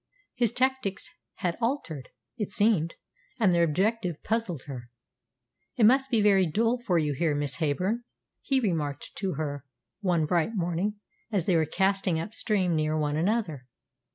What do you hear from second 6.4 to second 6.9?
dull